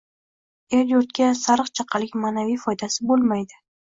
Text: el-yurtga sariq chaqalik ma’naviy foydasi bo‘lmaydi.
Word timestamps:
el-yurtga 0.77 1.27
sariq 1.41 1.69
chaqalik 1.79 2.17
ma’naviy 2.23 2.57
foydasi 2.65 3.09
bo‘lmaydi. 3.13 3.63